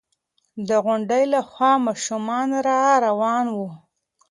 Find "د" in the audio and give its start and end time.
0.67-0.69